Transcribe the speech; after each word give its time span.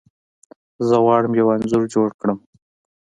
زه 0.87 0.95
غواړم 1.03 1.33
یو 1.39 1.47
انځور 1.55 1.83
جوړ 1.93 2.09
کړم. 2.19 2.39